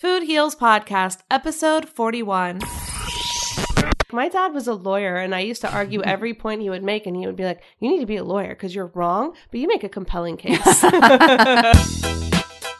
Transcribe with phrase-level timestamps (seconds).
[0.00, 2.60] Food Heals Podcast, episode 41.
[4.10, 7.04] My dad was a lawyer, and I used to argue every point he would make,
[7.04, 9.60] and he would be like, You need to be a lawyer because you're wrong, but
[9.60, 10.58] you make a compelling case.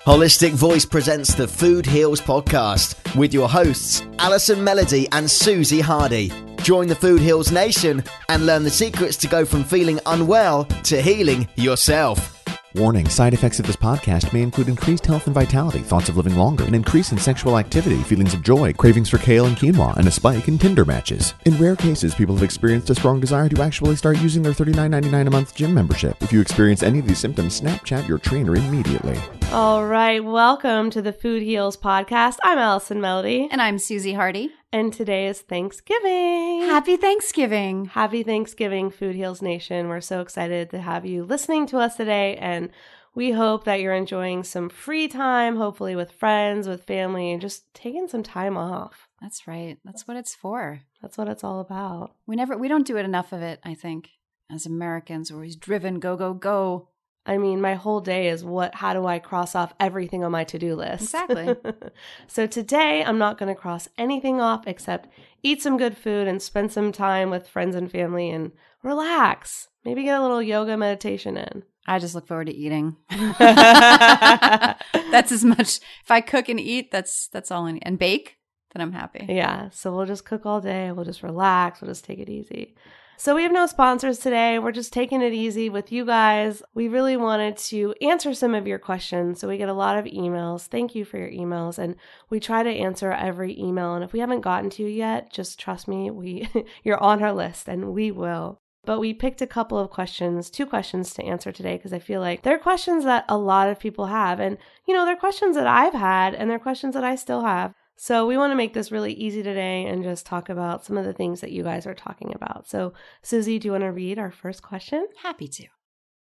[0.06, 6.32] Holistic Voice presents the Food Heals podcast with your hosts, Allison Melody and Suzy Hardy.
[6.62, 11.02] Join the Food Heals Nation and learn the secrets to go from feeling unwell to
[11.02, 12.39] healing yourself.
[12.76, 16.36] Warning side effects of this podcast may include increased health and vitality, thoughts of living
[16.36, 20.06] longer, an increase in sexual activity, feelings of joy, cravings for kale and quinoa, and
[20.06, 21.34] a spike in Tinder matches.
[21.46, 25.26] In rare cases, people have experienced a strong desire to actually start using their $39.99
[25.26, 26.22] a month gym membership.
[26.22, 29.18] If you experience any of these symptoms, Snapchat your trainer immediately.
[29.50, 32.36] All right, welcome to the Food Heals Podcast.
[32.44, 34.52] I'm Allison Melody, And I'm Suzy Hardy.
[34.72, 36.62] And today is Thanksgiving.
[36.62, 37.86] Happy Thanksgiving.
[37.86, 39.88] Happy Thanksgiving, Food Heals Nation.
[39.88, 42.70] We're so excited to have you listening to us today, and
[43.14, 47.72] we hope that you're enjoying some free time, hopefully with friends, with family, and just
[47.74, 49.08] taking some time off.
[49.20, 49.78] That's right.
[49.84, 50.80] That's what it's for.
[51.02, 52.14] That's what it's all about.
[52.26, 54.10] We never we don't do it enough of it, I think.
[54.52, 56.88] As Americans, we're always driven, go, go, go.
[57.26, 60.44] I mean, my whole day is what, how do I cross off everything on my
[60.44, 61.02] to do list?
[61.02, 61.54] Exactly.
[62.26, 65.08] so today, I'm not going to cross anything off except
[65.42, 69.68] eat some good food and spend some time with friends and family and relax.
[69.84, 71.62] Maybe get a little yoga meditation in.
[71.86, 72.96] I just look forward to eating.
[73.38, 77.82] that's as much if I cook and eat, that's that's all I need.
[77.84, 78.36] And bake,
[78.72, 79.26] then I'm happy.
[79.28, 80.92] Yeah, so we'll just cook all day.
[80.92, 81.80] We'll just relax.
[81.80, 82.76] We'll just take it easy.
[83.20, 84.58] So we have no sponsors today.
[84.58, 86.62] We're just taking it easy with you guys.
[86.72, 89.38] We really wanted to answer some of your questions.
[89.38, 90.68] So we get a lot of emails.
[90.68, 91.96] Thank you for your emails and
[92.30, 95.60] we try to answer every email and if we haven't gotten to you yet, just
[95.60, 96.48] trust me, we
[96.82, 98.58] you're on our list and we will.
[98.86, 102.22] But we picked a couple of questions, two questions to answer today because I feel
[102.22, 104.56] like they're questions that a lot of people have and
[104.88, 107.74] you know, they're questions that I've had and they're questions that I still have.
[108.02, 111.04] So, we want to make this really easy today and just talk about some of
[111.04, 112.66] the things that you guys are talking about.
[112.66, 115.06] So, Suzy, do you want to read our first question?
[115.22, 115.66] Happy to.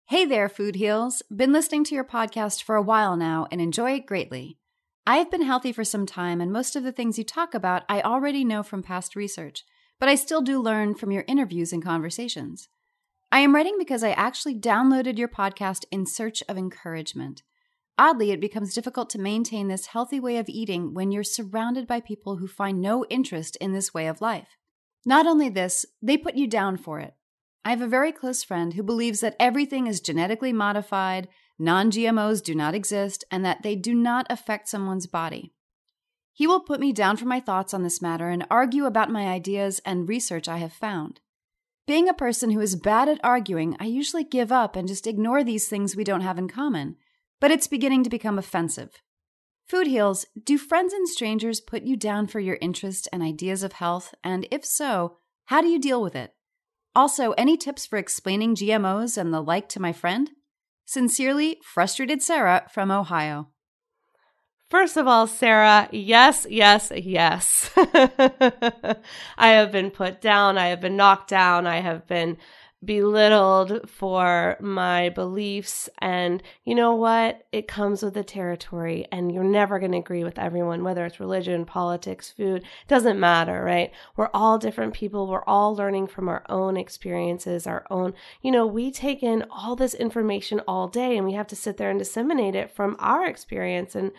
[0.07, 1.23] Hey there, Food Heals.
[1.34, 4.57] Been listening to your podcast for a while now and enjoy it greatly.
[5.07, 7.84] I have been healthy for some time, and most of the things you talk about
[7.88, 9.63] I already know from past research,
[10.01, 12.68] but I still do learn from your interviews and conversations.
[13.31, 17.44] I am writing because I actually downloaded your podcast in search of encouragement.
[17.99, 21.99] Oddly, it becomes difficult to maintain this healthy way of eating when you're surrounded by
[21.99, 24.55] people who find no interest in this way of life.
[25.05, 27.13] Not only this, they put you down for it.
[27.65, 31.27] I have a very close friend who believes that everything is genetically modified,
[31.59, 35.51] non GMOs do not exist, and that they do not affect someone's body.
[36.31, 39.27] He will put me down for my thoughts on this matter and argue about my
[39.27, 41.19] ideas and research I have found.
[41.85, 45.43] Being a person who is bad at arguing, I usually give up and just ignore
[45.43, 46.95] these things we don't have in common
[47.39, 49.01] but it's beginning to become offensive.
[49.67, 53.73] Food Heals, do friends and strangers put you down for your interest and ideas of
[53.73, 54.16] health?
[54.23, 56.33] And if so, how do you deal with it?
[56.95, 60.31] Also, any tips for explaining GMOs and the like to my friend?
[60.85, 63.50] Sincerely, Frustrated Sarah from Ohio.
[64.69, 67.71] First of all, Sarah, yes, yes, yes.
[67.77, 68.97] I
[69.38, 70.57] have been put down.
[70.57, 71.66] I have been knocked down.
[71.66, 72.38] I have been
[72.84, 75.90] belittled for my beliefs.
[76.00, 77.45] And you know what?
[77.51, 81.19] It comes with the territory, and you're never going to agree with everyone, whether it's
[81.19, 83.91] religion, politics, food, doesn't matter, right?
[84.16, 85.28] We're all different people.
[85.28, 89.75] We're all learning from our own experiences, our own, you know, we take in all
[89.75, 93.25] this information all day and we have to sit there and disseminate it from our
[93.25, 93.95] experience.
[93.95, 94.12] And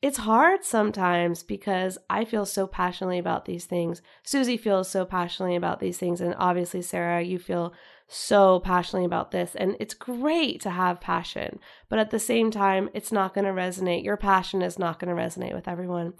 [0.00, 4.00] it's hard sometimes because I feel so passionately about these things.
[4.22, 6.20] Suzy feels so passionately about these things.
[6.20, 7.72] And obviously, Sarah, you feel
[8.08, 9.54] so passionately about this.
[9.54, 13.52] And it's great to have passion, but at the same time, it's not going to
[13.52, 14.02] resonate.
[14.02, 16.14] Your passion is not going to resonate with everyone.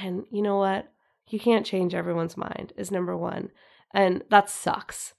[0.00, 0.90] And you know what?
[1.28, 3.50] You can't change everyone's mind, is number one.
[3.92, 5.14] And that sucks.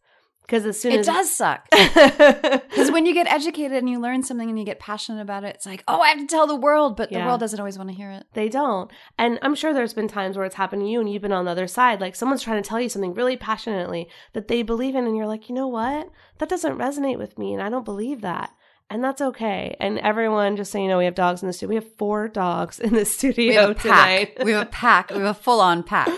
[0.46, 1.68] Because as soon It as does suck.
[1.72, 5.56] Because when you get educated and you learn something and you get passionate about it,
[5.56, 7.20] it's like, oh, I have to tell the world, but Yeah.
[7.20, 8.26] the world doesn't always want to hear it.
[8.34, 8.92] They don't.
[9.18, 11.46] And I'm sure there's been times where it's happened to you and you've been on
[11.46, 12.02] the other side.
[12.02, 15.28] Like someone's trying to tell you something really passionately that they believe in, and you're
[15.28, 16.10] like, you know what?
[16.40, 18.50] That doesn't resonate with me, and I don't believe that.
[18.90, 19.76] And that's okay.
[19.80, 21.70] And everyone, just so you know, we have dogs in the studio.
[21.70, 24.36] We have four dogs in the studio We have a tonight.
[24.36, 24.46] pack.
[24.46, 25.10] we have a pack.
[25.10, 26.10] We have a full on pack.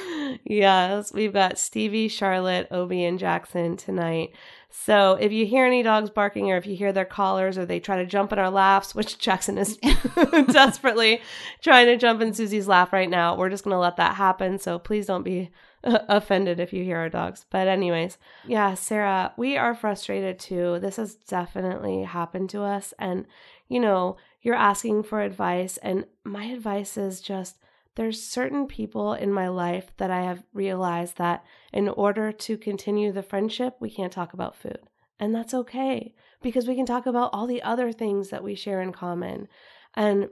[0.45, 4.36] Yes, we've got Stevie, Charlotte, Obi, and Jackson tonight.
[4.69, 7.80] So if you hear any dogs barking or if you hear their collars or they
[7.80, 9.77] try to jump in our laps, which Jackson is
[10.51, 11.21] desperately
[11.62, 14.59] trying to jump in Suzy's laugh right now, we're just going to let that happen.
[14.59, 15.50] So please don't be
[15.83, 17.45] offended if you hear our dogs.
[17.50, 20.77] But, anyways, yeah, Sarah, we are frustrated too.
[20.80, 22.94] This has definitely happened to us.
[23.00, 23.25] And,
[23.68, 25.77] you know, you're asking for advice.
[25.77, 27.57] And my advice is just
[27.95, 33.12] there's certain people in my life that I have realized that in order to continue
[33.12, 34.80] the friendship, we can't talk about food.
[35.19, 38.81] And that's okay because we can talk about all the other things that we share
[38.81, 39.47] in common
[39.95, 40.27] and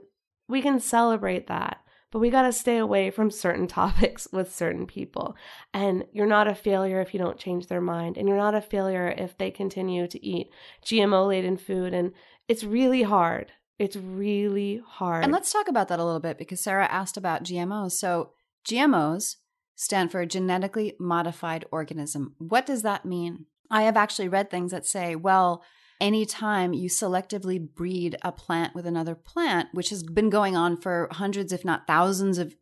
[0.46, 1.78] we can celebrate that.
[2.10, 5.34] But we got to stay away from certain topics with certain people.
[5.72, 8.16] And you're not a failure if you don't change their mind.
[8.16, 10.50] And you're not a failure if they continue to eat
[10.84, 11.92] GMO laden food.
[11.92, 12.12] And
[12.46, 13.50] it's really hard.
[13.78, 15.24] It's really hard.
[15.24, 17.92] And let's talk about that a little bit because Sarah asked about GMOs.
[17.92, 18.30] So,
[18.66, 19.36] GMOs
[19.74, 22.34] stand for genetically modified organism.
[22.38, 23.46] What does that mean?
[23.70, 25.64] I have actually read things that say, well,
[26.00, 31.08] anytime you selectively breed a plant with another plant, which has been going on for
[31.10, 32.54] hundreds, if not thousands of,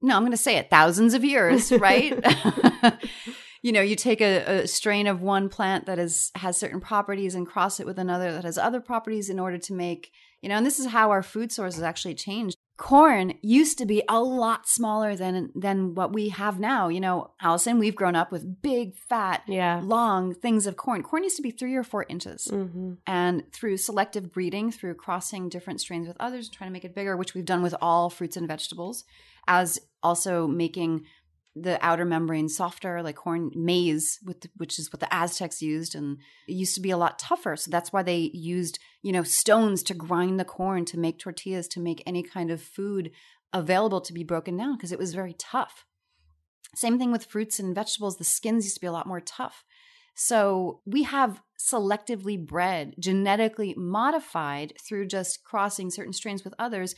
[0.00, 2.18] no, I'm going to say it, thousands of years, right?
[3.62, 7.34] you know, you take a, a, strain of one plant that is has certain properties
[7.34, 10.12] and cross it with another that has other properties in order to make,
[10.44, 14.02] you know, and this is how our food sources actually changed corn used to be
[14.08, 16.88] a lot smaller than than what we have now.
[16.88, 19.80] You know, Allison, we've grown up with big, fat, yeah.
[19.82, 21.02] long things of corn.
[21.02, 22.94] Corn used to be three or four inches, mm-hmm.
[23.06, 27.16] and through selective breeding, through crossing different strains with others, trying to make it bigger,
[27.16, 29.04] which we've done with all fruits and vegetables,
[29.46, 31.04] as also making
[31.56, 36.18] the outer membrane softer, like corn maize, with which is what the Aztecs used, and
[36.48, 37.56] it used to be a lot tougher.
[37.56, 41.68] So that's why they used, you know, stones to grind the corn to make tortillas
[41.68, 43.12] to make any kind of food
[43.52, 45.84] available to be broken down because it was very tough.
[46.74, 49.64] Same thing with fruits and vegetables; the skins used to be a lot more tough.
[50.16, 56.94] So we have selectively bred, genetically modified through just crossing certain strains with others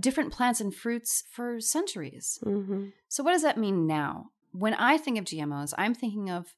[0.00, 2.38] different plants and fruits for centuries.
[2.44, 2.86] Mm-hmm.
[3.08, 4.30] So, what does that mean now?
[4.52, 6.54] When I think of GMOs, I'm thinking of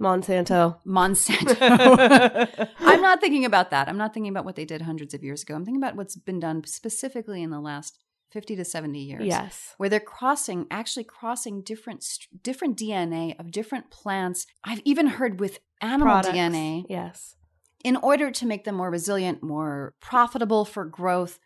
[0.00, 0.78] Monsanto.
[0.84, 2.68] Monsanto.
[2.80, 3.88] I'm not thinking about that.
[3.88, 5.54] I'm not thinking about what they did hundreds of years ago.
[5.54, 7.98] I'm thinking about what's been done specifically in the last
[8.32, 9.26] 50 to 70 years.
[9.26, 9.74] Yes.
[9.76, 12.04] Where they're crossing, actually crossing different
[12.42, 14.46] different DNA of different plants.
[14.64, 16.36] I've even heard with animal Products.
[16.36, 16.84] DNA.
[16.88, 17.36] Yes.
[17.84, 21.38] In order to make them more resilient, more profitable for growth,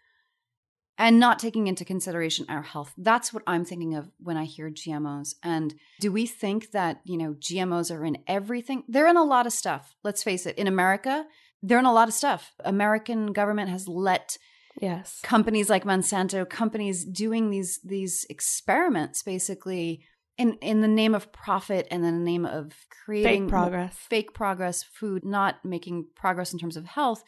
[0.98, 2.92] and not taking into consideration our health.
[2.96, 5.34] That's what I'm thinking of when I hear GMOs.
[5.42, 8.84] And do we think that, you know, GMOs are in everything?
[8.88, 9.94] They're in a lot of stuff.
[10.02, 10.56] Let's face it.
[10.56, 11.26] In America,
[11.62, 12.52] they're in a lot of stuff.
[12.64, 14.38] American government has let
[14.80, 20.02] yes companies like Monsanto, companies doing these these experiments basically
[20.38, 22.72] in in the name of profit and in the name of
[23.04, 23.96] creating fake progress.
[23.96, 27.22] fake progress, food, not making progress in terms of health.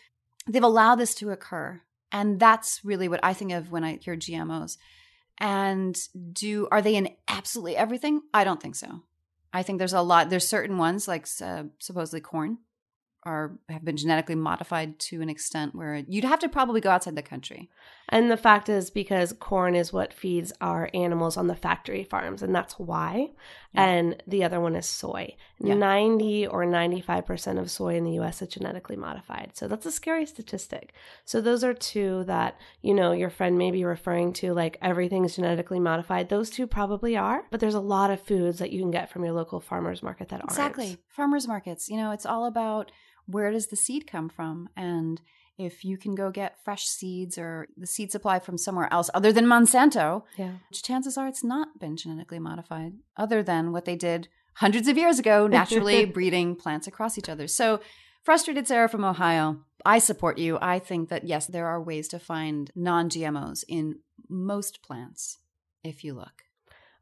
[0.46, 1.82] They've allowed this to occur
[2.12, 4.76] and that's really what I think of when I hear GMOs.
[5.38, 5.96] And
[6.32, 8.22] do are they in absolutely everything?
[8.34, 9.02] I don't think so.
[9.52, 10.30] I think there's a lot.
[10.30, 12.58] There's certain ones like uh, supposedly corn
[13.28, 17.14] are have been genetically modified to an extent where you'd have to probably go outside
[17.14, 17.68] the country.
[18.08, 22.42] And the fact is because corn is what feeds our animals on the factory farms
[22.42, 23.32] and that's why.
[23.74, 23.84] Yeah.
[23.84, 25.36] And the other one is soy.
[25.60, 25.74] Yeah.
[25.74, 29.50] 90 or 95% of soy in the US is genetically modified.
[29.54, 30.94] So that's a scary statistic.
[31.26, 35.36] So those are two that, you know, your friend may be referring to like everything's
[35.36, 36.30] genetically modified.
[36.30, 39.22] Those two probably are, but there's a lot of foods that you can get from
[39.22, 40.62] your local farmers market that exactly.
[40.62, 40.76] aren't.
[40.78, 41.04] Exactly.
[41.10, 42.90] Farmers markets, you know, it's all about
[43.28, 44.68] where does the seed come from?
[44.76, 45.20] And
[45.58, 49.32] if you can go get fresh seeds or the seed supply from somewhere else other
[49.32, 50.52] than Monsanto, yeah.
[50.72, 55.18] chances are it's not been genetically modified, other than what they did hundreds of years
[55.18, 57.46] ago, naturally breeding plants across each other.
[57.46, 57.80] So,
[58.22, 60.58] frustrated Sarah from Ohio, I support you.
[60.62, 63.98] I think that yes, there are ways to find non GMOs in
[64.28, 65.38] most plants
[65.84, 66.44] if you look.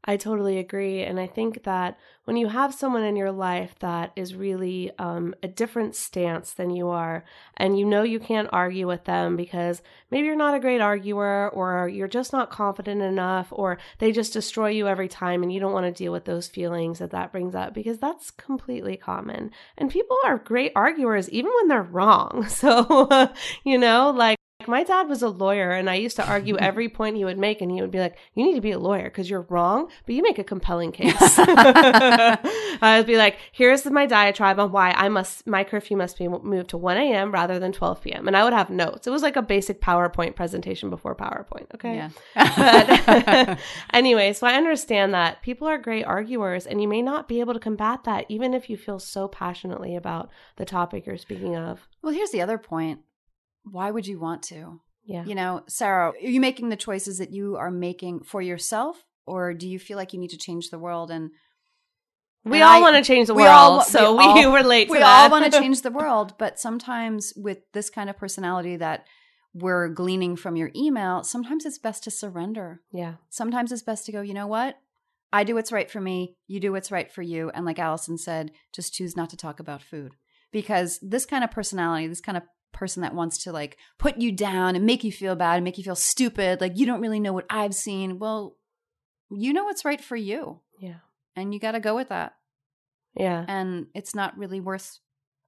[0.09, 1.03] I totally agree.
[1.03, 5.35] And I think that when you have someone in your life that is really um,
[5.43, 7.25] a different stance than you are,
[7.57, 11.49] and you know you can't argue with them because maybe you're not a great arguer,
[11.49, 15.59] or you're just not confident enough, or they just destroy you every time, and you
[15.59, 19.51] don't want to deal with those feelings that that brings up because that's completely common.
[19.77, 22.47] And people are great arguers even when they're wrong.
[22.57, 23.31] So,
[23.63, 24.37] you know, like,
[24.67, 27.61] my dad was a lawyer and I used to argue every point he would make
[27.61, 30.15] and he would be like, "You need to be a lawyer because you're wrong, but
[30.15, 35.09] you make a compelling case." I would be like, "Here's my diatribe on why I
[35.09, 37.31] must my curfew must be moved to 1 a.m.
[37.31, 39.07] rather than 12 p.m." And I would have notes.
[39.07, 41.73] It was like a basic PowerPoint presentation before PowerPoint.
[41.75, 41.95] Okay.
[42.35, 43.57] Yeah.
[43.93, 47.53] anyway, so I understand that people are great arguers and you may not be able
[47.53, 51.87] to combat that even if you feel so passionately about the topic you're speaking of.
[52.01, 52.99] Well, here's the other point
[53.71, 54.81] why would you want to?
[55.05, 55.23] Yeah.
[55.25, 59.53] You know, Sarah, are you making the choices that you are making for yourself or
[59.53, 61.31] do you feel like you need to change the world and
[62.43, 65.05] we all want to change the world, all, so we, all, we relate we that.
[65.05, 69.05] all want to change the world, but sometimes with this kind of personality that
[69.53, 72.81] we're gleaning from your email, sometimes it's best to surrender.
[72.91, 73.15] Yeah.
[73.29, 74.77] Sometimes it's best to go, you know what?
[75.33, 77.49] I do what's right for me, you do what's right for you.
[77.49, 80.13] And like Allison said, just choose not to talk about food.
[80.53, 82.43] Because this kind of personality, this kind of
[82.73, 85.77] person that wants to like put you down and make you feel bad and make
[85.77, 88.19] you feel stupid, like you don't really know what I've seen.
[88.19, 88.55] Well,
[89.29, 90.61] you know what's right for you.
[90.79, 90.99] Yeah.
[91.35, 92.33] And you got to go with that.
[93.15, 93.45] Yeah.
[93.47, 94.99] And it's not really worth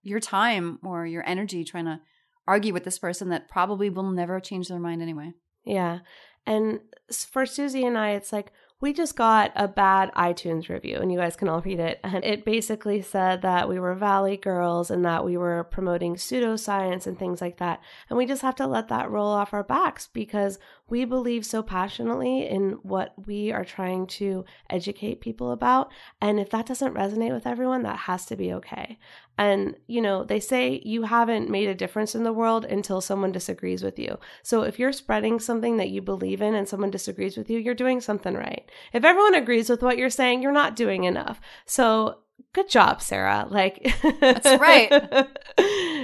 [0.01, 1.99] your time or your energy trying to
[2.47, 5.33] argue with this person that probably will never change their mind anyway.
[5.63, 5.99] Yeah.
[6.47, 6.79] And
[7.11, 11.17] for Suzy and I, it's like, we just got a bad iTunes review, and you
[11.17, 11.99] guys can all read it.
[12.01, 17.05] And it basically said that we were Valley girls and that we were promoting pseudoscience
[17.05, 17.81] and things like that.
[18.09, 21.61] And we just have to let that roll off our backs because we believe so
[21.61, 25.91] passionately in what we are trying to educate people about.
[26.21, 28.97] And if that doesn't resonate with everyone, that has to be okay.
[29.37, 33.31] And, you know, they say you haven't made a difference in the world until someone
[33.31, 34.19] disagrees with you.
[34.43, 37.73] So if you're spreading something that you believe in and someone disagrees with you, you're
[37.73, 38.68] doing something right.
[38.93, 41.39] If everyone agrees with what you're saying, you're not doing enough.
[41.65, 42.19] So
[42.53, 43.47] good job, Sarah.
[43.49, 45.27] Like, that's right.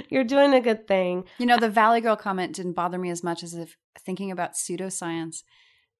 [0.10, 1.24] you're doing a good thing.
[1.38, 4.54] You know, the Valley Girl comment didn't bother me as much as if thinking about
[4.54, 5.42] pseudoscience.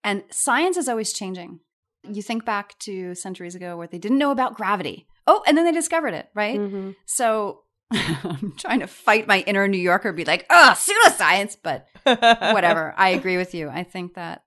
[0.04, 1.61] And science is always changing.
[2.08, 5.64] You think back to centuries ago where they didn't know about gravity oh, and then
[5.64, 6.58] they discovered it, right?
[6.58, 6.90] Mm-hmm.
[7.04, 12.94] So I'm trying to fight my inner New Yorker, be like, oh, pseudoscience, but whatever.
[12.96, 13.68] I agree with you.
[13.68, 14.42] I think that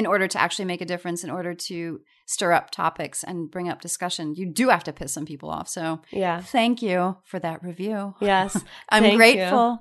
[0.00, 3.68] in order to actually make a difference, in order to stir up topics and bring
[3.68, 5.68] up discussion, you do have to piss some people off.
[5.68, 6.40] So, yeah.
[6.40, 8.14] Thank you for that review.
[8.18, 8.64] Yes.
[8.88, 9.68] I'm grateful.
[9.72, 9.78] You.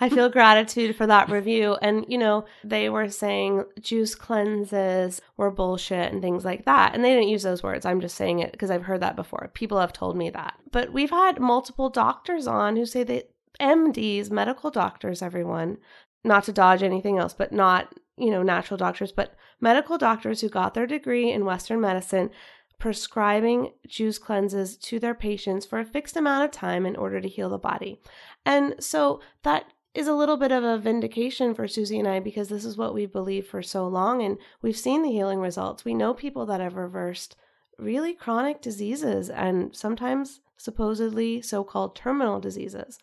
[0.00, 1.76] I feel gratitude for that review.
[1.80, 6.96] And, you know, they were saying juice cleanses were bullshit and things like that.
[6.96, 7.86] And they didn't use those words.
[7.86, 9.52] I'm just saying it because I've heard that before.
[9.54, 10.54] People have told me that.
[10.72, 15.78] But we've had multiple doctors on who say that MDs, medical doctors, everyone,
[16.24, 20.48] not to dodge anything else, but not, you know, natural doctors, but medical doctors who
[20.48, 22.30] got their degree in Western medicine
[22.78, 27.28] prescribing juice cleanses to their patients for a fixed amount of time in order to
[27.28, 28.00] heal the body.
[28.44, 32.48] And so that is a little bit of a vindication for Suzy and I because
[32.48, 35.86] this is what we've believed for so long and we've seen the healing results.
[35.86, 37.34] We know people that have reversed
[37.78, 42.98] really chronic diseases and sometimes supposedly so called terminal diseases.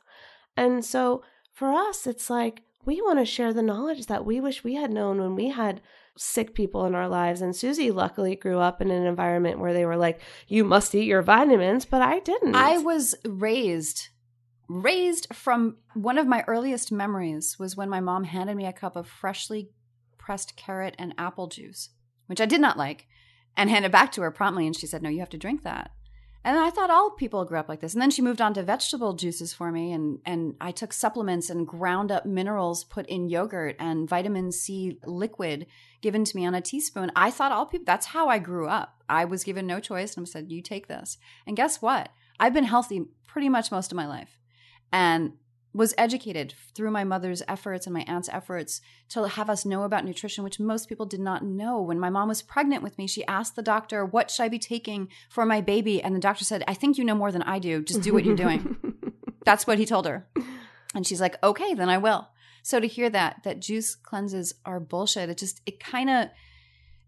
[0.55, 4.63] And so for us, it's like we want to share the knowledge that we wish
[4.63, 5.81] we had known when we had
[6.17, 7.41] sick people in our lives.
[7.41, 11.05] And Suzy luckily grew up in an environment where they were like, you must eat
[11.05, 12.55] your vitamins, but I didn't.
[12.55, 14.09] I was raised
[14.69, 18.95] raised from one of my earliest memories was when my mom handed me a cup
[18.95, 19.69] of freshly
[20.17, 21.89] pressed carrot and apple juice,
[22.27, 23.05] which I did not like,
[23.57, 24.65] and handed back to her promptly.
[24.65, 25.91] And she said, No, you have to drink that.
[26.45, 27.93] And I thought all people grew up like this.
[27.93, 29.93] And then she moved on to vegetable juices for me.
[29.93, 34.99] And, and I took supplements and ground up minerals put in yogurt and vitamin C
[35.05, 35.67] liquid
[36.01, 37.11] given to me on a teaspoon.
[37.15, 39.03] I thought all people, that's how I grew up.
[39.07, 41.17] I was given no choice and I said, You take this.
[41.47, 42.09] And guess what?
[42.39, 44.37] I've been healthy pretty much most of my life
[44.93, 45.33] and
[45.73, 50.05] was educated through my mother's efforts and my aunt's efforts to have us know about
[50.05, 51.81] nutrition, which most people did not know.
[51.81, 54.59] When my mom was pregnant with me, she asked the doctor, What should I be
[54.59, 56.01] taking for my baby?
[56.01, 57.83] And the doctor said, I think you know more than I do.
[57.83, 58.77] Just do what you're doing.
[59.45, 60.27] That's what he told her.
[60.93, 62.27] And she's like, Okay, then I will.
[62.61, 66.29] So to hear that, that juice cleanses are bullshit, it just, it kind of,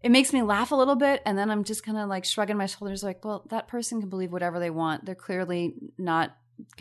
[0.02, 2.58] it makes me laugh a little bit and then i'm just kind of like shrugging
[2.58, 6.36] my shoulders like well that person can believe whatever they want they're clearly not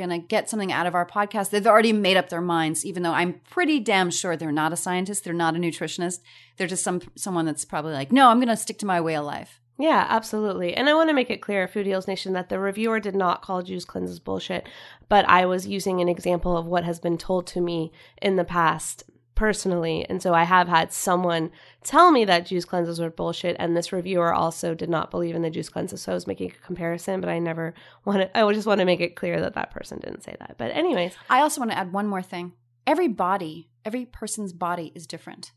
[0.10, 1.50] to get something out of our podcast.
[1.50, 4.78] They've already made up their minds, even though I'm pretty damn sure they're not a
[4.78, 5.24] scientist.
[5.24, 6.20] They're not a nutritionist.
[6.58, 9.26] They're just some someone that's probably like, no, I'm to stick to my way of
[9.26, 9.60] life.
[9.78, 10.74] Yeah, absolutely.
[10.74, 13.42] And I want to make it clear, Food Heals Nation, that the reviewer did not
[13.42, 14.68] call juice cleanses bullshit,
[15.10, 17.92] but I was using an example of what has been told to me
[18.22, 19.04] in the past
[19.36, 20.06] personally.
[20.10, 21.52] And so I have had someone
[21.84, 23.56] tell me that juice cleanses were bullshit.
[23.60, 26.02] And this reviewer also did not believe in the juice cleanses.
[26.02, 27.74] So I was making a comparison, but I never
[28.06, 30.56] wanted, I just want to make it clear that that person didn't say that.
[30.58, 31.14] But, anyways.
[31.30, 32.54] I also want to add one more thing.
[32.88, 35.52] Every body, every person's body is different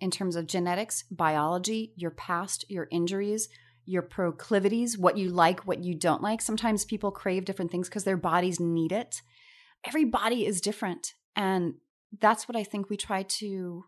[0.00, 3.48] in terms of genetics, biology, your past, your injuries.
[3.90, 6.42] Your proclivities, what you like, what you don't like.
[6.42, 9.22] Sometimes people crave different things because their bodies need it.
[9.82, 11.14] Every body is different.
[11.34, 11.76] And
[12.20, 13.84] that's what I think we try to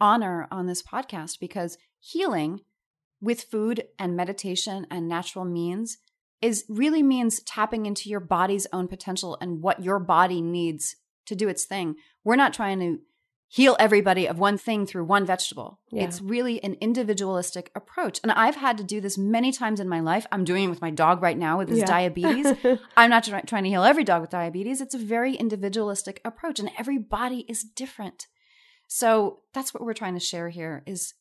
[0.00, 2.60] honor on this podcast because healing
[3.20, 5.98] with food and meditation and natural means
[6.42, 10.96] is really means tapping into your body's own potential and what your body needs
[11.26, 11.94] to do its thing.
[12.22, 12.98] We're not trying to
[13.54, 15.78] heal everybody of one thing through one vegetable.
[15.92, 16.02] Yeah.
[16.02, 18.18] It's really an individualistic approach.
[18.24, 20.26] And I've had to do this many times in my life.
[20.32, 21.86] I'm doing it with my dog right now with his yeah.
[21.86, 22.52] diabetes.
[22.96, 24.80] I'm not try- trying to heal every dog with diabetes.
[24.80, 28.26] It's a very individualistic approach, and every body is different.
[28.88, 31.14] So that's what we're trying to share here is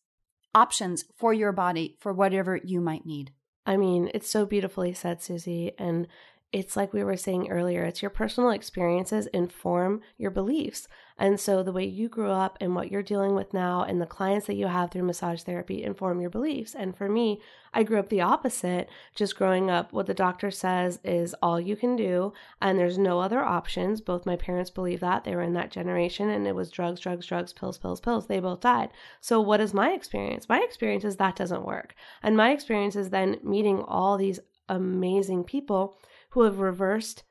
[0.55, 3.31] options for your body for whatever you might need.
[3.67, 5.73] I mean, it's so beautifully said, Suzy.
[5.77, 6.07] And
[6.53, 10.87] it's like we were saying earlier, it's your personal experiences inform your beliefs.
[11.17, 14.05] And so the way you grew up and what you're dealing with now and the
[14.05, 16.75] clients that you have through massage therapy inform your beliefs.
[16.75, 17.41] And for me,
[17.73, 21.75] I grew up the opposite, just growing up what the doctor says is all you
[21.75, 23.99] can do and there's no other options.
[23.99, 25.23] Both my parents believe that.
[25.23, 28.27] They were in that generation and it was drugs, drugs, drugs, pills, pills, pills.
[28.27, 28.89] They both died.
[29.21, 30.47] So what is my experience?
[30.47, 31.95] My experience is that doesn't work.
[32.21, 35.97] And my experience is then meeting all these amazing people
[36.33, 37.23] who have reversed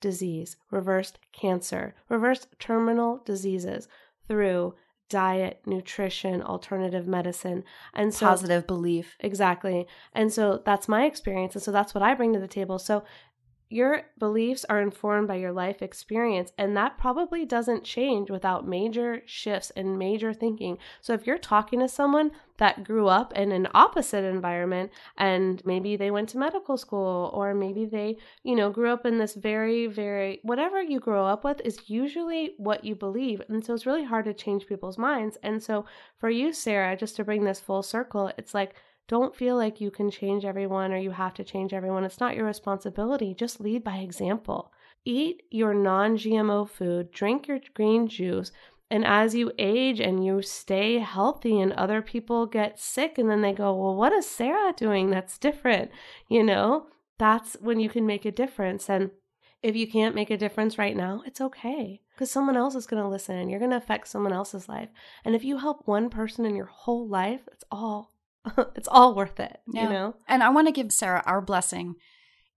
[0.00, 3.88] disease, reversed cancer, reversed terminal diseases
[4.28, 4.74] through
[5.08, 7.64] diet, nutrition, alternative medicine,
[7.94, 9.16] and so positive belief.
[9.20, 9.86] Exactly.
[10.12, 11.54] And so that's my experience.
[11.54, 12.78] And so that's what I bring to the table.
[12.78, 13.02] So
[13.70, 19.22] your beliefs are informed by your life experience, and that probably doesn't change without major
[19.26, 20.76] shifts and major thinking.
[21.00, 25.96] So, if you're talking to someone that grew up in an opposite environment and maybe
[25.96, 29.86] they went to medical school, or maybe they, you know, grew up in this very,
[29.86, 33.40] very, whatever you grow up with is usually what you believe.
[33.48, 35.38] And so, it's really hard to change people's minds.
[35.44, 35.86] And so,
[36.18, 38.74] for you, Sarah, just to bring this full circle, it's like,
[39.10, 42.04] don't feel like you can change everyone or you have to change everyone.
[42.04, 43.34] It's not your responsibility.
[43.34, 44.70] Just lead by example.
[45.04, 48.52] Eat your non GMO food, drink your green juice,
[48.88, 53.42] and as you age and you stay healthy and other people get sick and then
[53.42, 55.90] they go, Well, what is Sarah doing that's different?
[56.28, 56.86] You know,
[57.18, 58.88] that's when you can make a difference.
[58.88, 59.10] And
[59.60, 63.02] if you can't make a difference right now, it's okay because someone else is going
[63.02, 64.90] to listen and you're going to affect someone else's life.
[65.24, 68.09] And if you help one person in your whole life, it's all
[68.74, 69.84] it's all worth it, yeah.
[69.84, 70.16] you know?
[70.28, 71.96] And I want to give Sarah our blessing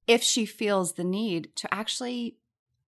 [0.07, 2.37] if she feels the need to actually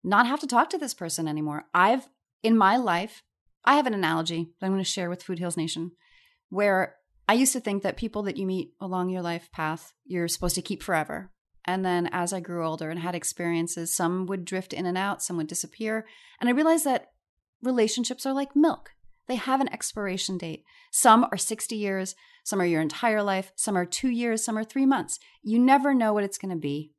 [0.04, 1.66] not have to talk to this person anymore.
[1.74, 2.08] I've,
[2.44, 3.24] in my life,
[3.64, 5.92] I have an analogy that I'm going to share with Food Heals Nation
[6.50, 6.96] where
[7.28, 10.56] I used to think that people that you meet along your life path, you're supposed
[10.56, 11.32] to keep forever.
[11.66, 15.24] And then as I grew older and had experiences, some would drift in and out,
[15.24, 16.06] some would disappear.
[16.40, 17.08] And I realized that
[17.64, 18.92] relationships are like milk.
[19.28, 20.64] They have an expiration date.
[20.92, 24.64] Some are 60 years, some are your entire life, some are two years, some are
[24.64, 25.20] three months.
[25.42, 26.92] You never know what it's going to be.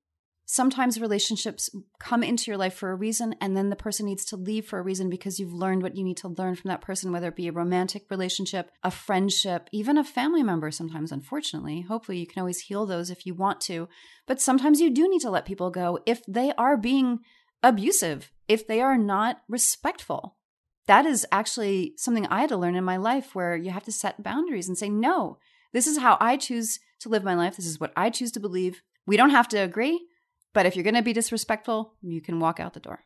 [0.48, 4.36] Sometimes relationships come into your life for a reason, and then the person needs to
[4.36, 7.10] leave for a reason because you've learned what you need to learn from that person,
[7.10, 11.80] whether it be a romantic relationship, a friendship, even a family member, sometimes, unfortunately.
[11.80, 13.88] Hopefully, you can always heal those if you want to.
[14.24, 17.18] But sometimes you do need to let people go if they are being
[17.64, 20.35] abusive, if they are not respectful
[20.86, 23.92] that is actually something I had to learn in my life where you have to
[23.92, 25.38] set boundaries and say, no,
[25.72, 27.56] this is how I choose to live my life.
[27.56, 28.82] This is what I choose to believe.
[29.06, 30.06] We don't have to agree,
[30.54, 33.00] but if you're going to be disrespectful, you can walk out the door.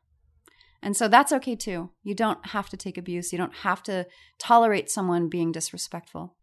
[0.83, 1.91] And so that's okay too.
[2.03, 3.33] You don't have to take abuse.
[3.33, 4.07] You don't have to
[4.39, 6.37] tolerate someone being disrespectful.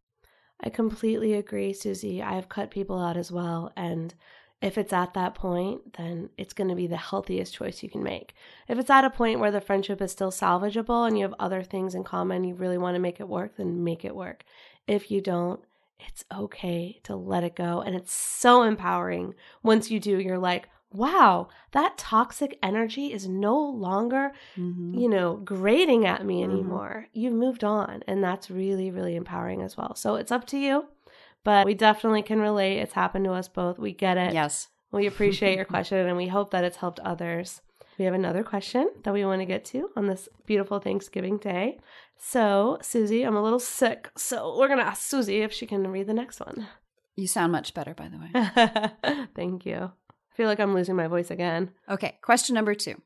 [0.63, 2.21] I completely agree, Suzy.
[2.21, 3.71] I have cut people out as well.
[3.76, 4.13] And
[4.62, 8.04] if it's at that point, then it's going to be the healthiest choice you can
[8.04, 8.34] make.
[8.67, 11.62] If it's at a point where the friendship is still salvageable and you have other
[11.62, 14.43] things in common, you really want to make it work, then make it work.
[14.88, 15.60] If you don't,
[16.00, 17.82] it's okay to let it go.
[17.82, 20.20] And it's so empowering once you do.
[20.20, 24.96] You're like, wow, that toxic energy is no longer, mm-hmm.
[24.98, 26.52] you know, grating at me mm-hmm.
[26.52, 27.06] anymore.
[27.10, 27.20] Mm-hmm.
[27.20, 28.04] You've moved on.
[28.08, 29.93] And that's really, really empowering as well.
[29.96, 30.88] So it's up to you
[31.47, 32.79] but we definitely can relate.
[32.79, 33.79] It's happened to us both.
[33.79, 34.33] We get it.
[34.33, 34.67] Yes.
[34.91, 37.62] We appreciate your question and we hope that it's helped others.
[37.97, 41.79] We have another question that we want to get to on this beautiful Thanksgiving day.
[42.17, 44.10] So, Suzy, I'm a little sick.
[44.17, 46.67] So, we're going to ask Suzy if she can read the next one.
[47.15, 49.27] You sound much better, by the way.
[49.33, 49.93] Thank you.
[50.10, 51.71] I feel like I'm losing my voice again.
[51.88, 53.01] Okay, question number two.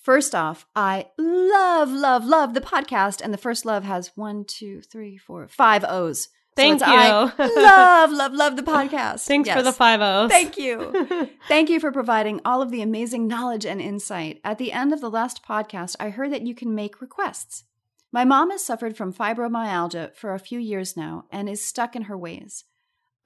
[0.00, 3.20] First off, I love, love, love the podcast.
[3.20, 6.28] And the first love has one, two, three, four, five O's.
[6.56, 6.92] Thank so you.
[6.96, 9.26] I love, love, love the podcast.
[9.26, 9.56] Thanks yes.
[9.56, 10.30] for the five O's.
[10.30, 11.28] Thank you.
[11.48, 14.40] Thank you for providing all of the amazing knowledge and insight.
[14.42, 17.64] At the end of the last podcast, I heard that you can make requests.
[18.10, 22.02] My mom has suffered from fibromyalgia for a few years now and is stuck in
[22.02, 22.64] her ways.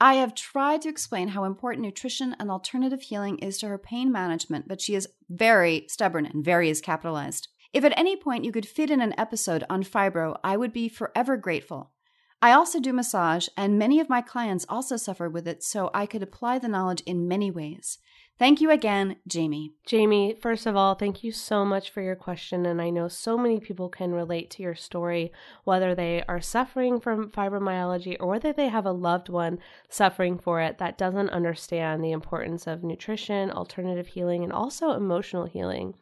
[0.01, 4.11] I have tried to explain how important nutrition and alternative healing is to her pain
[4.11, 7.49] management, but she is very stubborn and very is capitalized.
[7.73, 10.89] If at any point you could fit in an episode on fibro, I would be
[10.89, 11.93] forever grateful.
[12.43, 16.07] I also do massage, and many of my clients also suffer with it, so I
[16.07, 17.99] could apply the knowledge in many ways.
[18.41, 19.75] Thank you again, Jamie.
[19.85, 22.65] Jamie, first of all, thank you so much for your question.
[22.65, 25.31] And I know so many people can relate to your story,
[25.65, 29.59] whether they are suffering from fibromyalgia or whether they have a loved one
[29.91, 35.45] suffering for it that doesn't understand the importance of nutrition, alternative healing, and also emotional
[35.45, 35.93] healing.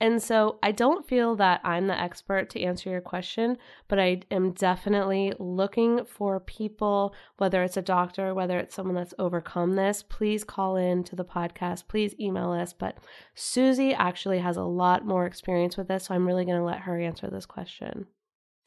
[0.00, 3.58] And so I don't feel that I'm the expert to answer your question,
[3.88, 9.14] but I am definitely looking for people, whether it's a doctor, whether it's someone that's
[9.18, 12.72] overcome this, please call in to the podcast, please email us.
[12.72, 12.98] But
[13.34, 16.80] Suzy actually has a lot more experience with this, so I'm really going to let
[16.80, 18.06] her answer this question.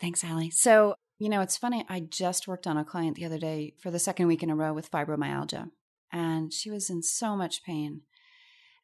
[0.02, 0.50] Thanks, Allie.
[0.50, 1.86] So, you know, it's funny.
[1.88, 4.56] I just worked on a client the other day for the second week in a
[4.56, 5.70] row with fibromyalgia,
[6.12, 8.02] and she was in so much pain.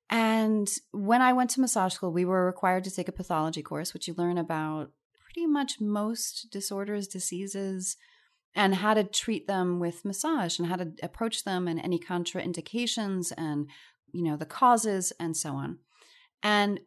[0.09, 3.93] And when I went to massage school, we were required to take a pathology course,
[3.93, 4.91] which you learn about
[5.21, 7.97] pretty much most disorders, diseases,
[8.55, 13.31] and how to treat them with massage and how to approach them and any contraindications
[13.37, 13.67] and,
[14.11, 15.79] you know, the causes and so on.
[16.41, 16.79] And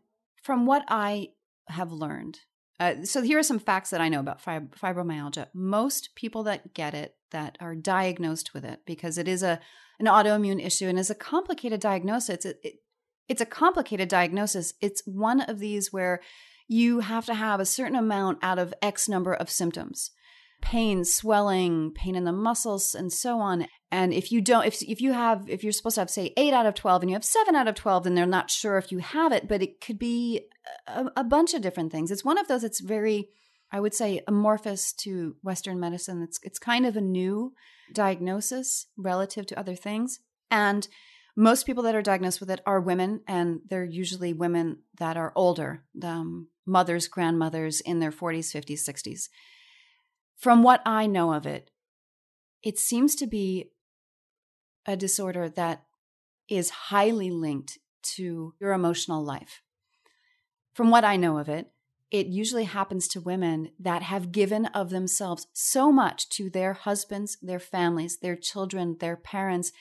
[0.42, 1.28] from what I
[1.68, 2.40] have learned,
[2.80, 5.48] uh, so here are some facts that I know about fib- fibromyalgia.
[5.52, 9.60] Most people that get it, that are diagnosed with it, because it is a
[10.00, 12.46] an autoimmune issue and is a complicated diagnosis.
[12.46, 12.74] It, it,
[13.30, 14.74] it's a complicated diagnosis.
[14.80, 16.20] It's one of these where
[16.66, 20.10] you have to have a certain amount out of X number of symptoms
[20.60, 23.66] pain, swelling, pain in the muscles, and so on.
[23.90, 26.52] And if you don't, if, if you have, if you're supposed to have, say, eight
[26.52, 28.92] out of 12 and you have seven out of 12, then they're not sure if
[28.92, 30.48] you have it, but it could be
[30.86, 32.10] a, a bunch of different things.
[32.10, 33.30] It's one of those that's very,
[33.72, 36.20] I would say, amorphous to Western medicine.
[36.20, 37.54] It's, it's kind of a new
[37.94, 40.20] diagnosis relative to other things.
[40.50, 40.86] And
[41.40, 45.32] most people that are diagnosed with it are women, and they're usually women that are
[45.34, 49.28] older, um, mothers, grandmothers in their 40s, 50s, 60s.
[50.36, 51.70] From what I know of it,
[52.62, 53.70] it seems to be
[54.84, 55.84] a disorder that
[56.46, 57.78] is highly linked
[58.16, 59.62] to your emotional life.
[60.74, 61.70] From what I know of it,
[62.10, 67.38] it usually happens to women that have given of themselves so much to their husbands,
[67.40, 69.72] their families, their children, their parents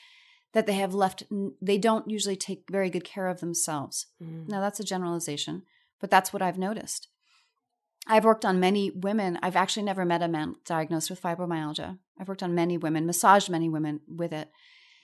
[0.52, 1.22] that they have left,
[1.62, 4.06] they don't usually take very good care of themselves.
[4.22, 4.48] Mm.
[4.48, 5.62] Now, that's a generalization,
[6.00, 7.08] but that's what I've noticed.
[8.06, 9.38] I've worked on many women.
[9.42, 11.98] I've actually never met a man diagnosed with fibromyalgia.
[12.18, 14.50] I've worked on many women, massaged many women with it.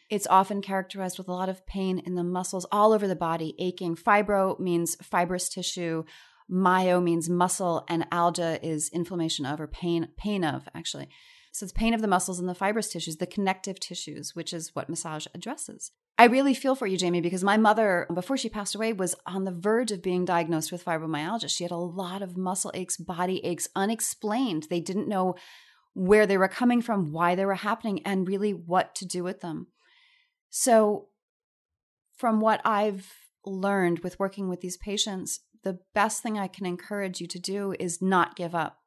[0.09, 3.55] It's often characterized with a lot of pain in the muscles all over the body,
[3.59, 3.97] aching.
[3.97, 6.05] Fibro means fibrous tissue.
[6.49, 11.09] Myo means muscle, and algia is inflammation of or pain, pain of, actually.
[11.57, 14.75] So it's pain of the muscles and the fibrous tissues, the connective tissues, which is
[14.75, 15.91] what massage addresses.
[16.19, 19.45] I really feel for you, Jamie, because my mother, before she passed away, was on
[19.45, 21.49] the verge of being diagnosed with fibromyalgia.
[21.49, 24.67] She had a lot of muscle aches, body aches, unexplained.
[24.69, 25.35] They didn't know
[25.95, 29.41] where they were coming from, why they were happening, and really what to do with
[29.41, 29.69] them.
[30.51, 31.09] So,
[32.19, 33.11] from what I've
[33.47, 37.75] learned with working with these patients, the best thing I can encourage you to do
[37.81, 38.81] is not give up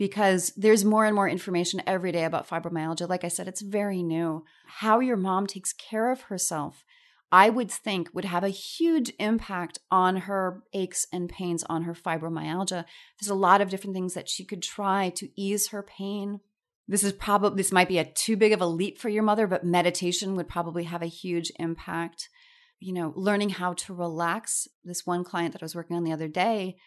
[0.00, 3.06] because there's more and more information every day about fibromyalgia.
[3.06, 4.46] Like I said, it's very new.
[4.64, 6.86] How your mom takes care of herself,
[7.30, 11.92] I would think, would have a huge impact on her aches and pains, on her
[11.92, 12.86] fibromyalgia.
[13.20, 16.40] There's a lot of different things that she could try to ease her pain.
[16.88, 19.46] This is probably this might be a too big of a leap for your mother,
[19.46, 22.30] but meditation would probably have a huge impact.
[22.78, 24.66] You know, learning how to relax.
[24.82, 26.78] This one client that I was working on the other day,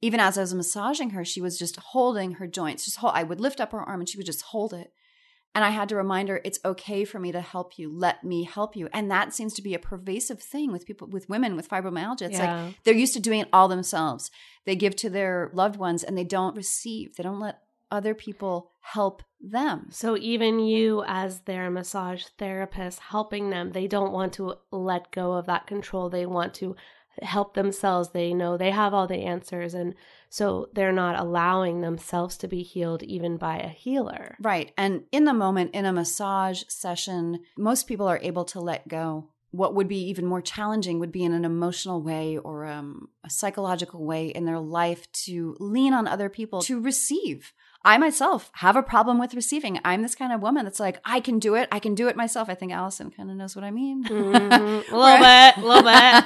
[0.00, 2.84] even as I was massaging her, she was just holding her joints.
[2.84, 4.92] Just hold, I would lift up her arm and she would just hold it.
[5.54, 7.90] And I had to remind her, it's okay for me to help you.
[7.90, 8.88] Let me help you.
[8.92, 12.22] And that seems to be a pervasive thing with people, with women with fibromyalgia.
[12.22, 12.64] It's yeah.
[12.66, 14.30] like they're used to doing it all themselves.
[14.66, 18.70] They give to their loved ones and they don't receive, they don't let other people
[18.80, 19.86] help them.
[19.90, 25.32] So even you as their massage therapist helping them, they don't want to let go
[25.32, 26.10] of that control.
[26.10, 26.76] They want to
[27.22, 28.10] help themselves.
[28.10, 29.74] They know they have all the answers.
[29.74, 29.94] And
[30.28, 34.36] so they're not allowing themselves to be healed even by a healer.
[34.40, 34.72] Right.
[34.76, 39.28] And in the moment, in a massage session, most people are able to let go.
[39.50, 43.30] What would be even more challenging would be in an emotional way or um, a
[43.30, 47.54] psychological way in their life to lean on other people to receive.
[47.84, 49.78] I myself have a problem with receiving.
[49.84, 51.68] I'm this kind of woman that's like, I can do it.
[51.70, 52.48] I can do it myself.
[52.48, 54.04] I think Allison kind of knows what I mean.
[54.04, 54.92] Mm-hmm.
[54.94, 55.82] a little bit, a little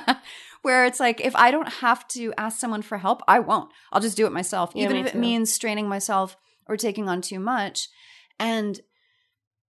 [0.07, 0.17] bit.
[0.63, 3.71] where it's like if I don't have to ask someone for help, I won't.
[3.93, 6.37] I'll just do it myself, yeah, even if it means straining myself
[6.67, 7.89] or taking on too much.
[8.39, 8.81] And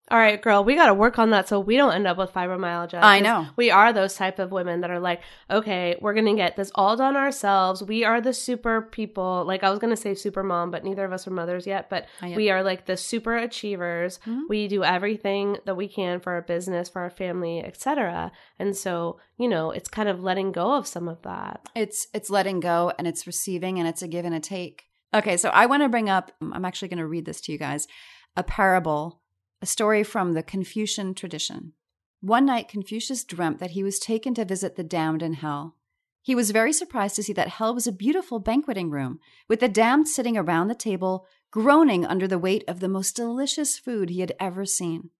[0.08, 2.32] all right, girl, we got to work on that so we don't end up with
[2.32, 3.02] fibromyalgia.
[3.02, 3.48] I know.
[3.56, 6.70] We are those type of women that are like, okay, we're going to get this
[6.76, 7.82] all done ourselves.
[7.82, 9.44] We are the super people.
[9.44, 11.90] Like I was going to say super mom, but neither of us are mothers yet,
[11.90, 14.18] but we are like the super achievers.
[14.18, 14.42] Mm-hmm.
[14.48, 18.30] We do everything that we can for our business, for our family, etc.
[18.60, 21.68] And so, you know, it's kind of letting go of some of that.
[21.74, 24.84] It's it's letting go and it's receiving and it's a give and a take.
[25.12, 27.58] Okay, so I want to bring up I'm actually going to read this to you
[27.58, 27.88] guys.
[28.36, 29.22] A parable
[29.66, 31.72] a story from the Confucian tradition.
[32.20, 35.74] One night, Confucius dreamt that he was taken to visit the damned in hell.
[36.22, 39.68] He was very surprised to see that hell was a beautiful banqueting room, with the
[39.68, 44.20] damned sitting around the table, groaning under the weight of the most delicious food he
[44.20, 45.10] had ever seen.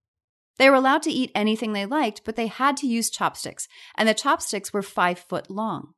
[0.59, 4.09] They were allowed to eat anything they liked, but they had to use chopsticks, and
[4.09, 5.95] the chopsticks were five foot long.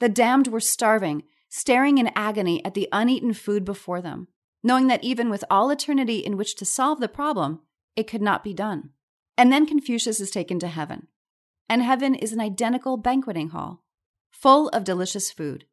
[0.00, 4.26] The damned were starving, staring in agony at the uneaten food before them,
[4.64, 7.60] knowing that even with all eternity in which to solve the problem,
[7.96, 8.90] it could not be done.
[9.36, 11.08] And then Confucius is taken to heaven.
[11.68, 13.82] And heaven is an identical banqueting hall
[14.30, 15.64] full of delicious food.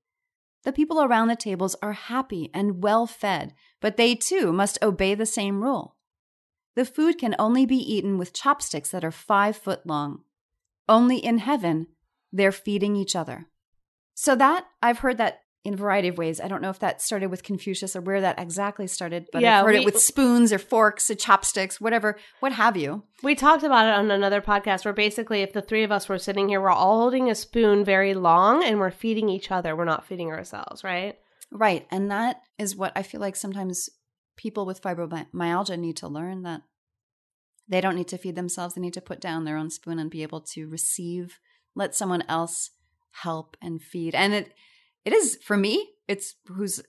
[0.64, 5.14] The people around the tables are happy and well fed, but they too must obey
[5.16, 5.98] the same rule.
[6.76, 10.22] The food can only be eaten with chopsticks that are five foot long.
[10.88, 11.88] Only in heaven,
[12.32, 13.48] they're feeding each other.
[14.16, 16.42] So, that I've heard that in a variety of ways.
[16.42, 19.60] I don't know if that started with Confucius or where that exactly started, but yeah,
[19.60, 23.04] I've heard we, it with spoons or forks or chopsticks, whatever, what have you.
[23.22, 26.20] We talked about it on another podcast where basically if the three of us were
[26.20, 29.76] sitting here, we're all holding a spoon very long and we're feeding each other.
[29.76, 31.18] We're not feeding ourselves, right?
[31.50, 31.88] Right.
[31.90, 33.90] And that is what I feel like sometimes
[34.36, 36.64] people with fibromyalgia need to learn that
[37.70, 38.74] they don't need to feed themselves.
[38.74, 41.40] They need to put down their own spoon and be able to receive,
[41.74, 42.72] let someone else
[43.12, 44.14] help and feed.
[44.14, 44.54] And it
[45.06, 46.82] it is for me, it's who's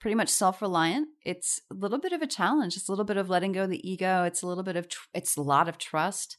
[0.00, 1.08] pretty much self-reliant.
[1.24, 2.76] It's a little bit of a challenge.
[2.76, 4.24] It's a little bit of letting go of the ego.
[4.24, 6.38] It's a little bit of tr- it's a lot of trust.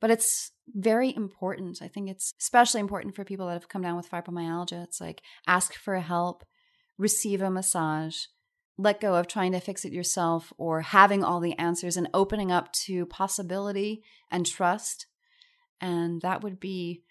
[0.00, 1.80] But it's very important.
[1.80, 4.84] I think it's especially important for people that have come down with fibromyalgia.
[4.84, 6.44] It's like ask for help,
[6.98, 8.26] receive a massage,
[8.76, 12.50] let go of trying to fix it yourself or having all the answers and opening
[12.50, 15.06] up to possibility and trust.
[15.80, 17.02] And that would be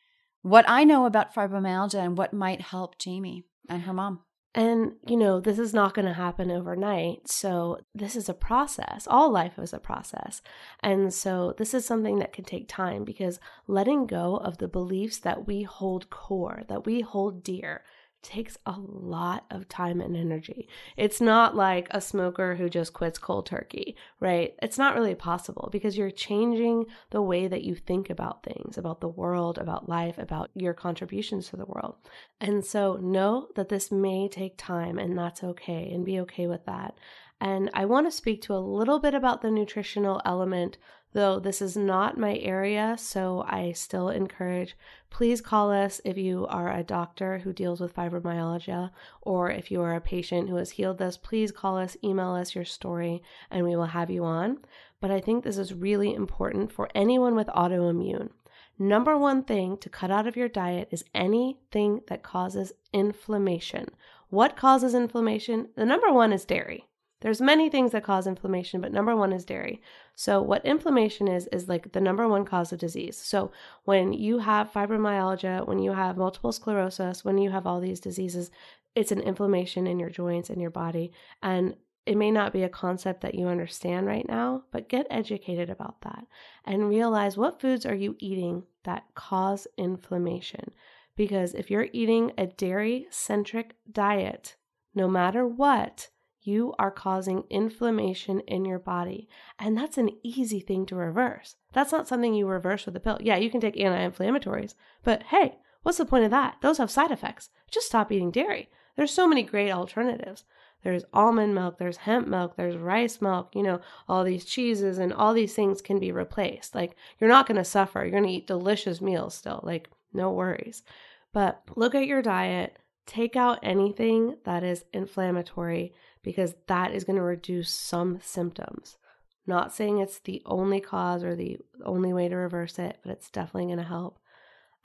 [0.44, 4.20] what I know about fibromyalgia and what might help Jamie and her mom.
[4.56, 7.28] And, you know, this is not going to happen overnight.
[7.28, 9.08] So, this is a process.
[9.10, 10.44] All life is a process.
[10.82, 15.18] And so, this is something that can take time because letting go of the beliefs
[15.20, 17.82] that we hold core, that we hold dear,
[18.24, 20.68] takes a lot of time and energy.
[20.98, 24.56] It's not like a smoker who just quits cold turkey, right?
[24.62, 29.02] It's not really possible because you're changing the way that you think about things, about
[29.02, 31.96] the world, about life, about your contributions to the world.
[32.40, 36.66] And so know that this may take time and that's okay and be okay with
[36.66, 36.96] that.
[37.42, 40.78] And I want to speak to a little bit about the nutritional element
[41.14, 44.76] though this is not my area, so I still encourage
[45.14, 48.90] please call us if you are a doctor who deals with fibromyalgia
[49.22, 51.18] or if you are a patient who has healed this.
[51.18, 53.22] Please call us, email us your story,
[53.52, 54.58] and we will have you on.
[55.00, 58.32] But I think this is really important for anyone with autoimmune.
[58.80, 63.90] Number one thing to cut out of your diet is anything that causes inflammation.
[64.30, 65.70] What causes inflammation?
[65.76, 66.88] The number one is dairy.
[67.24, 69.82] There's many things that cause inflammation, but number one is dairy.
[70.14, 73.18] So what inflammation is is like the number one cause of disease.
[73.18, 73.54] So
[73.86, 78.52] when you have fibromyalgia, when you have multiple sclerosis, when you have all these diseases,
[78.94, 82.70] it's an inflammation in your joints and your body and it may not be a
[82.70, 86.26] concept that you understand right now, but get educated about that
[86.66, 90.72] and realize what foods are you eating that cause inflammation.
[91.16, 94.58] Because if you're eating a dairy centric diet,
[94.94, 96.10] no matter what,
[96.44, 99.28] you are causing inflammation in your body.
[99.58, 101.56] And that's an easy thing to reverse.
[101.74, 103.18] That's not something you reverse with a pill.
[103.22, 106.58] Yeah, you can take anti inflammatories, but hey, what's the point of that?
[106.62, 107.50] Those have side effects.
[107.72, 108.70] Just stop eating dairy.
[108.96, 110.44] There's so many great alternatives.
[110.84, 113.80] There's almond milk, there's hemp milk, there's rice milk, you know,
[114.10, 116.76] all these cheeses and all these things can be replaced.
[116.76, 118.04] Like, you're not to suffer.
[118.04, 119.62] You're to eat delicious meals still.
[119.64, 120.84] Like, no worries.
[121.32, 127.18] But look at your diet, take out anything that is inflammatory because that is going
[127.18, 128.98] to reduce some symptoms.
[129.46, 133.30] Not saying it's the only cause or the only way to reverse it, but it's
[133.30, 134.20] definitely going to help.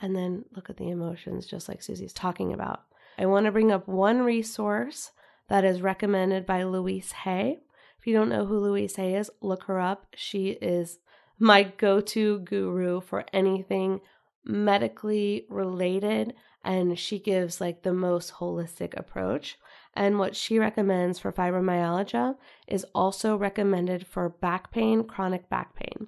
[0.01, 2.83] And then look at the emotions, just like Suzy's talking about.
[3.19, 5.11] I want to bring up one resource
[5.49, 7.59] that is recommended by Louise Hay.
[7.99, 10.07] If you don't know who Louise Hay is, look her up.
[10.15, 10.99] She is
[11.39, 14.01] my go to guru for anything
[14.45, 19.57] medically related, and she gives like the most holistic approach.
[19.99, 22.37] And what she recommends for fibromyalgia
[22.69, 26.07] is also recommended for back pain, chronic back pain.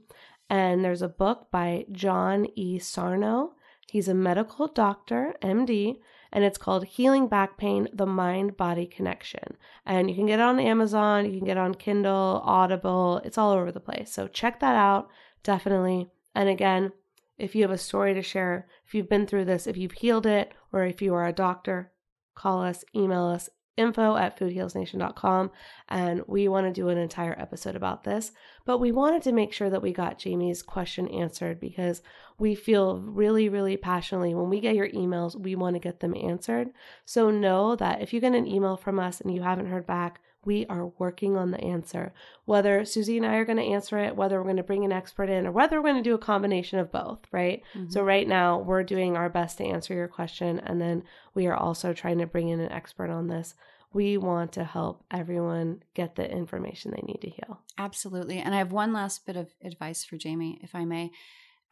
[0.48, 2.78] And there's a book by John E.
[2.78, 3.54] Sarno.
[3.88, 5.96] He's a medical doctor, MD,
[6.30, 9.56] and it's called Healing Back Pain The Mind Body Connection.
[9.84, 13.38] And you can get it on Amazon, you can get it on Kindle, Audible, it's
[13.38, 14.12] all over the place.
[14.12, 15.08] So check that out,
[15.42, 16.12] definitely.
[16.32, 16.92] And again,
[17.38, 20.26] if you have a story to share, if you've been through this, if you've healed
[20.26, 21.90] it, or if you are a doctor,
[22.36, 23.50] call us, email us,
[23.80, 25.50] info at foodhealsnation.com.
[25.88, 28.32] And we want to do an entire episode about this.
[28.64, 32.02] But we wanted to make sure that we got Jamie's question answered because
[32.38, 36.14] we feel really, really passionately when we get your emails, we want to get them
[36.14, 36.70] answered.
[37.04, 40.20] So know that if you get an email from us and you haven't heard back,
[40.44, 42.12] we are working on the answer.
[42.44, 44.92] Whether Suzy and I are going to answer it, whether we're going to bring an
[44.92, 47.62] expert in, or whether we're going to do a combination of both, right?
[47.74, 47.90] Mm-hmm.
[47.90, 50.60] So, right now, we're doing our best to answer your question.
[50.60, 51.02] And then
[51.34, 53.54] we are also trying to bring in an expert on this.
[53.92, 57.60] We want to help everyone get the information they need to heal.
[57.76, 58.38] Absolutely.
[58.38, 61.10] And I have one last bit of advice for Jamie, if I may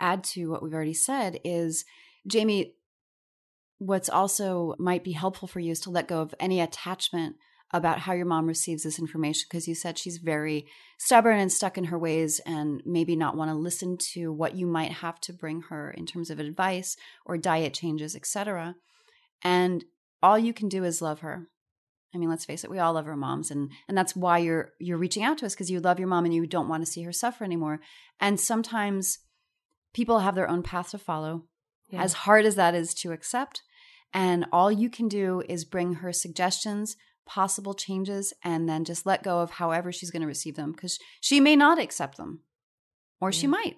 [0.01, 1.85] add to what we've already said is
[2.27, 2.75] Jamie,
[3.79, 7.37] what's also might be helpful for you is to let go of any attachment
[7.73, 10.67] about how your mom receives this information because you said she's very
[10.99, 14.67] stubborn and stuck in her ways and maybe not want to listen to what you
[14.67, 18.75] might have to bring her in terms of advice or diet changes etc
[19.43, 19.85] and
[20.23, 21.49] all you can do is love her.
[22.15, 24.71] I mean let's face it we all love our moms and and that's why you're
[24.81, 26.91] you're reaching out to us because you love your mom and you don't want to
[26.91, 27.81] see her suffer anymore.
[28.19, 29.19] And sometimes
[29.93, 31.45] people have their own path to follow
[31.91, 32.03] yeah.
[32.03, 33.63] as hard as that is to accept.
[34.15, 36.97] And all you can do is bring her suggestions
[37.29, 40.99] possible changes and then just let go of however she's going to receive them because
[41.21, 42.41] she may not accept them
[43.21, 43.39] or yeah.
[43.39, 43.77] she might.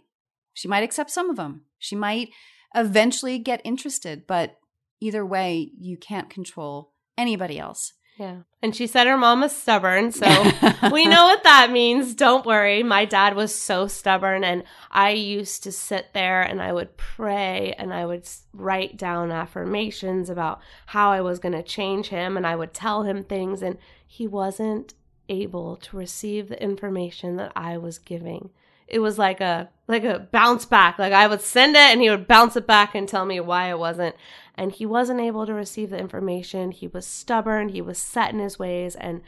[0.54, 1.62] She might accept some of them.
[1.78, 2.30] She might
[2.74, 4.56] eventually get interested but
[5.00, 8.40] either way you can't control anybody else yeah.
[8.60, 10.12] And she said her mom was stubborn.
[10.12, 10.26] So
[10.92, 12.14] we know what that means.
[12.14, 12.82] Don't worry.
[12.82, 14.44] My dad was so stubborn.
[14.44, 19.32] And I used to sit there and I would pray and I would write down
[19.32, 22.36] affirmations about how I was going to change him.
[22.36, 23.62] And I would tell him things.
[23.62, 24.92] And he wasn't
[25.30, 28.50] able to receive the information that I was giving
[28.90, 30.98] it was like a like a bounce back.
[30.98, 33.70] Like I would send it and he would bounce it back and tell me why
[33.70, 34.14] it wasn't.
[34.54, 36.70] And he wasn't able to receive the information.
[36.70, 39.22] He was stubborn, he was set in his ways and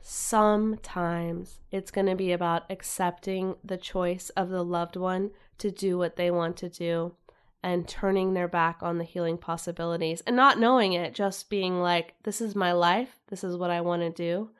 [0.00, 5.96] sometimes it's going to be about accepting the choice of the loved one to do
[5.96, 7.14] what they want to do
[7.62, 12.14] and turning their back on the healing possibilities and not knowing it, just being like,
[12.24, 14.50] this is my life, this is what I want to do,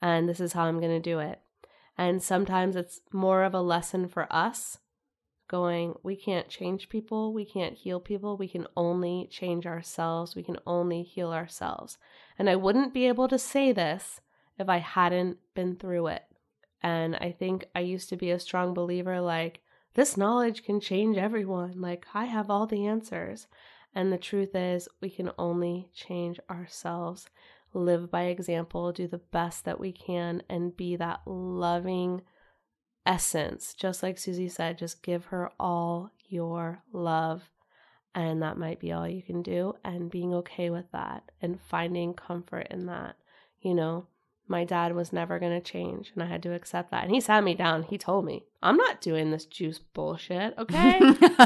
[0.00, 1.40] and this is how I'm going to do it.
[1.96, 4.78] And sometimes it's more of a lesson for us
[5.48, 10.42] going, we can't change people, we can't heal people, we can only change ourselves, we
[10.42, 11.98] can only heal ourselves.
[12.38, 14.20] And I wouldn't be able to say this
[14.58, 16.24] if I hadn't been through it.
[16.82, 19.60] And I think I used to be a strong believer like,
[19.94, 21.80] this knowledge can change everyone.
[21.80, 23.46] Like, I have all the answers.
[23.94, 27.28] And the truth is, we can only change ourselves
[27.74, 32.22] live by example, do the best that we can, and be that loving
[33.04, 33.74] essence.
[33.74, 37.50] Just like Suzy said, just give her all your love.
[38.14, 42.14] And that might be all you can do, and being okay with that and finding
[42.14, 43.16] comfort in that.
[43.60, 44.06] You know,
[44.46, 47.04] my dad was never going to change, and I had to accept that.
[47.04, 47.82] And he sat me down.
[47.82, 51.00] He told me, I'm not doing this juice bullshit, okay?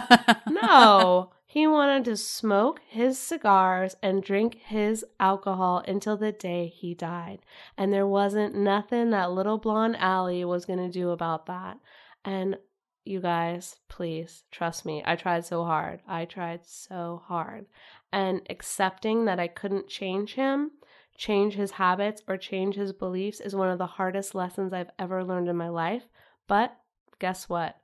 [0.51, 1.31] no.
[1.59, 7.40] He wanted to smoke his cigars and drink his alcohol until the day he died.
[7.77, 11.79] And there wasn't nothing that little blonde Allie was going to do about that.
[12.25, 12.59] And
[13.05, 15.03] you guys, please trust me.
[15.05, 16.01] I tried so hard.
[16.07, 17.66] I tried so hard.
[18.12, 20.71] And accepting that I couldn't change him,
[21.16, 25.25] change his habits, or change his beliefs is one of the hardest lessons I've ever
[25.25, 26.05] learned in my life.
[26.47, 26.77] But
[27.18, 27.81] guess what?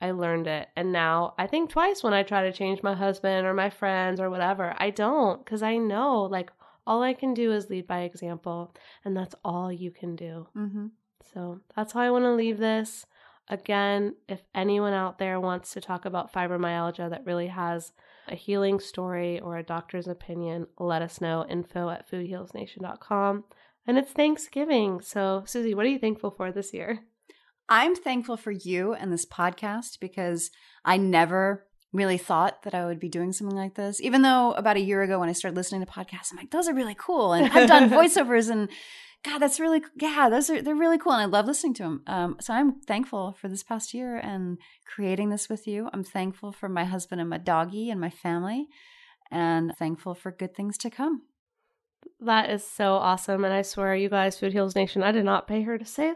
[0.00, 0.68] I learned it.
[0.76, 4.20] And now I think twice when I try to change my husband or my friends
[4.20, 4.74] or whatever.
[4.78, 6.50] I don't because I know like
[6.86, 8.74] all I can do is lead by example.
[9.04, 10.46] And that's all you can do.
[10.56, 10.86] Mm-hmm.
[11.32, 13.06] So that's how I want to leave this.
[13.48, 17.92] Again, if anyone out there wants to talk about fibromyalgia that really has
[18.28, 21.46] a healing story or a doctor's opinion, let us know.
[21.48, 23.44] Info at foodhealsnation.com.
[23.86, 25.00] And it's Thanksgiving.
[25.00, 27.04] So, Suzy, what are you thankful for this year?
[27.68, 30.50] I'm thankful for you and this podcast because
[30.84, 34.00] I never really thought that I would be doing something like this.
[34.00, 36.68] Even though about a year ago when I started listening to podcasts, I'm like, those
[36.68, 37.32] are really cool.
[37.32, 38.68] And I've done voiceovers and
[39.26, 42.02] God, that's really yeah, those are they're really cool, and I love listening to them.
[42.06, 45.90] Um, so I'm thankful for this past year and creating this with you.
[45.92, 48.68] I'm thankful for my husband and my doggy and my family,
[49.30, 51.22] and thankful for good things to come.
[52.20, 55.48] That is so awesome, and I swear, you guys, Food Heals Nation, I did not
[55.48, 56.12] pay her to say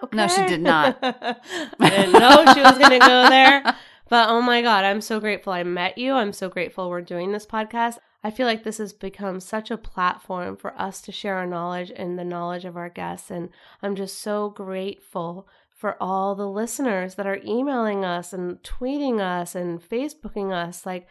[0.00, 0.04] that.
[0.04, 0.16] Okay.
[0.16, 0.98] No, she did not.
[1.02, 1.36] I
[1.90, 3.76] didn't know she was going to go there.
[4.10, 6.12] But oh my God, I'm so grateful I met you.
[6.12, 7.96] I'm so grateful we're doing this podcast.
[8.22, 11.90] I feel like this has become such a platform for us to share our knowledge
[11.96, 13.30] and the knowledge of our guests.
[13.30, 13.48] And
[13.82, 19.54] I'm just so grateful for all the listeners that are emailing us and tweeting us
[19.54, 20.84] and Facebooking us.
[20.84, 21.08] Like,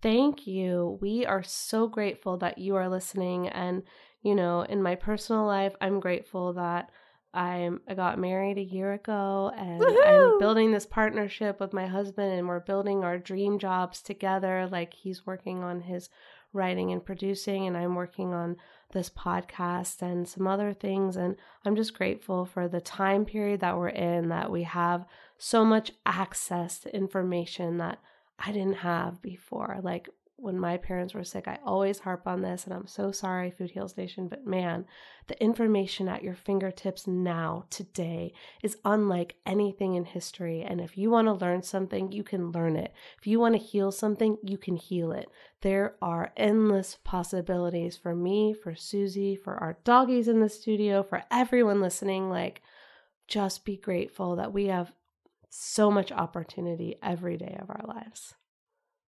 [0.00, 0.98] thank you.
[1.00, 3.82] We are so grateful that you are listening and
[4.26, 6.90] you know, in my personal life, I'm grateful that
[7.36, 10.32] I'm I got married a year ago and Woohoo!
[10.32, 14.66] I'm building this partnership with my husband and we're building our dream jobs together.
[14.72, 16.08] Like he's working on his
[16.54, 18.56] writing and producing and I'm working on
[18.92, 23.76] this podcast and some other things and I'm just grateful for the time period that
[23.76, 25.04] we're in that we have
[25.36, 27.98] so much access to information that
[28.38, 29.78] I didn't have before.
[29.82, 30.08] Like
[30.38, 33.70] when my parents were sick, I always harp on this, and I'm so sorry, Food
[33.70, 34.84] Heals Nation, but man,
[35.28, 40.62] the information at your fingertips now, today, is unlike anything in history.
[40.62, 42.92] And if you want to learn something, you can learn it.
[43.18, 45.28] If you want to heal something, you can heal it.
[45.62, 51.22] There are endless possibilities for me, for Suzy, for our doggies in the studio, for
[51.30, 52.28] everyone listening.
[52.28, 52.60] Like,
[53.26, 54.92] just be grateful that we have
[55.48, 58.34] so much opportunity every day of our lives.